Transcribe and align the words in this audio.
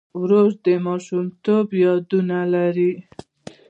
ورور 0.21 0.51
د 0.65 0.67
ماشومتوب 0.85 1.67
یادونه 1.83 2.37
لري. 2.53 2.93